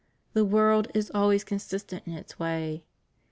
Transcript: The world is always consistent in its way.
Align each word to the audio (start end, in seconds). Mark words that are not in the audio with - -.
The 0.33 0.43
world 0.43 0.87
is 0.95 1.11
always 1.13 1.43
consistent 1.43 2.07
in 2.07 2.13
its 2.13 2.39
way. 2.39 2.85